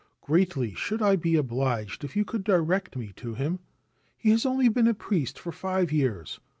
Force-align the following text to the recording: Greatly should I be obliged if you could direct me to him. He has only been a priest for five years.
Greatly 0.21 0.73
should 0.73 0.99
I 0.99 1.15
be 1.15 1.35
obliged 1.35 2.03
if 2.03 2.15
you 2.15 2.25
could 2.25 2.43
direct 2.43 2.95
me 2.95 3.13
to 3.17 3.35
him. 3.35 3.59
He 4.17 4.31
has 4.31 4.47
only 4.47 4.67
been 4.67 4.87
a 4.87 4.95
priest 4.95 5.37
for 5.37 5.51
five 5.51 5.91
years. 5.91 6.39